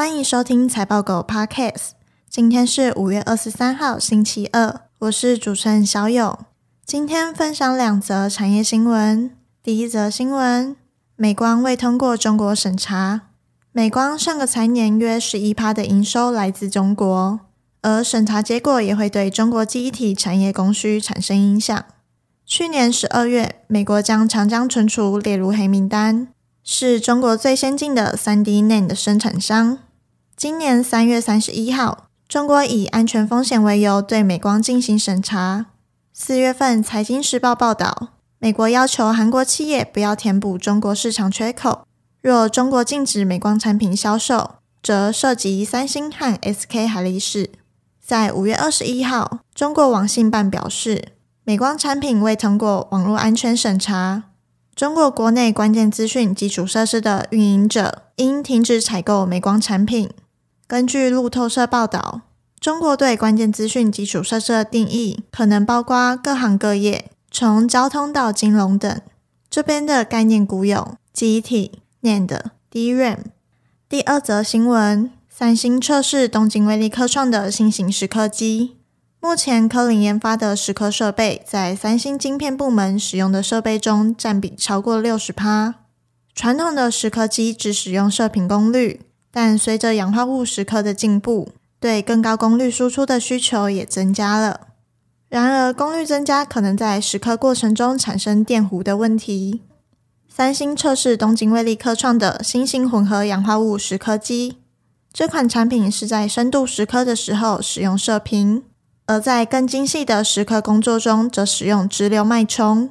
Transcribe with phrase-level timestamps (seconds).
[0.00, 1.90] 欢迎收听财报狗 Podcast。
[2.30, 6.38] 今天是五月二十三号，星期二，我是主持人小友。
[6.86, 9.30] 今天分享两则产业新闻。
[9.62, 10.74] 第一则新闻：
[11.16, 13.28] 美光未通过中国审查。
[13.72, 17.40] 美光上个财年约十一趴的营收来自中国，
[17.82, 21.84] 而审查结果也会对中国记忆体产业供需产生影响。
[22.46, 26.28] 去年十二月，美国将长江存储列入黑名单。
[26.64, 29.80] 是中国最先进的 3D NAND 生产商。
[30.40, 35.66] 今年三月三十一号，中国以安全风险为由对美光进行审查。
[36.14, 38.08] 四月份，《财经时报》报道，
[38.38, 41.82] 美国要求韩国企业不要填补中国市场缺口。
[42.22, 47.50] 若中国禁止美光产品销售，则涉及三星和 SK 海力士。
[48.02, 51.08] 在五月二十一号，中国网信办表示，
[51.44, 54.22] 美光产品未通过网络安全审查。
[54.74, 60.08] 中国国内关键资讯基础设施的运营者应停止采购美光产品。
[60.70, 62.20] 根据路透社报道，
[62.60, 69.00] 中国对关键资讯基础设施的定义可能包括各行各业，从交通到金融等。
[69.50, 73.16] 这边的概念股有记忆体、NAND、DRAM。
[73.88, 78.76] 第二则新闻：三星测试东京威力科创的新型蚀刻机。
[79.18, 85.74] 目前，科林研发的蚀刻设备在三星晶片部门使用的设备中占比超过六十趴。
[86.32, 89.00] 传统的蚀刻机只使用射频功率，
[89.32, 94.68] 但随着氧化物蚀刻的进步，对更高功率输出的需求也增加了。
[95.28, 99.60] 然而，功率增加可能在蚀刻过程中产生电弧的问题。
[100.28, 104.58] 三星测试东京威力科创的新型混合氧化物蚀刻机，
[105.12, 108.64] 这款产品是在深度蚀刻的时候使用射频。
[109.06, 112.90] 而在更精细的蚀刻工作中，则使用直流脉冲。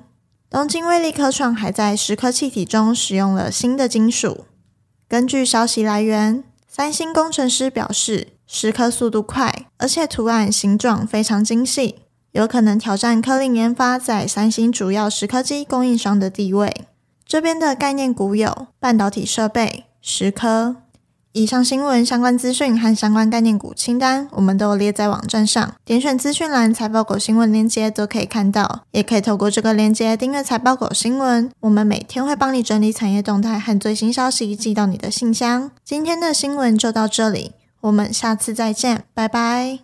[0.50, 4.46] 东京威力科创还在蚀刻气体中使用了新的金属。
[5.10, 11.96] 根据消息来源，三星工程师表示，蚀刻速度快，而且图案形状非常精细，
[12.34, 16.86] 有可能挑战科林研发在三星主要蚀刻机供应商的地位。
[17.26, 20.76] 这边的概念股有半导体设备、蚀刻。
[21.34, 31.52] 以上新闻相关资讯和相关概念股清单，我们都列在网站上，点选资讯栏财报狗新闻链接都可以看到，也可以透过这个链接订阅财报狗新闻。
[31.60, 35.70] 我们每天会帮你整理产业动态和最新消息，寄到你的信箱。
[35.86, 37.52] 今天的新闻就到这里，
[37.82, 39.80] 我们下次再见，拜拜。